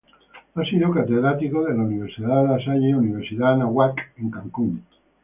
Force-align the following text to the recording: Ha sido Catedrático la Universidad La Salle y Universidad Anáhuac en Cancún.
Ha 0.55 0.63
sido 0.65 0.89
Catedrático 0.91 1.61
la 1.61 1.75
Universidad 1.75 2.47
La 2.47 2.57
Salle 2.65 2.89
y 2.89 2.93
Universidad 2.95 3.53
Anáhuac 3.53 4.13
en 4.17 4.31
Cancún. 4.31 4.83